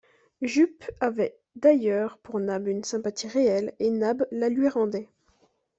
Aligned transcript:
Jup 0.41 0.89
avait, 0.99 1.37
d’ailleurs, 1.55 2.17
pour 2.23 2.39
Nab 2.39 2.65
une 2.67 2.83
sympathie 2.83 3.27
réelle, 3.27 3.71
et 3.77 3.91
Nab 3.91 4.25
la 4.31 4.49
lui 4.49 4.67
rendait 4.67 5.07